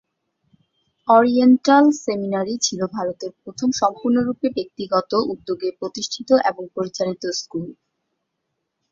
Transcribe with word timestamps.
Oriental 1.07 1.85
seminary 2.03 2.55
ছিল 2.65 2.79
ভারতের 2.95 3.31
প্রথম 3.41 3.69
সম্পূর্ণরূপে 3.81 4.47
ব্যক্তিগত 4.57 5.11
উদ্যোগে 5.33 5.69
প্রতিষ্ঠিত 5.79 6.29
ও 6.49 6.61
পরিচালিত 6.75 7.23
স্কুল। 7.39 7.67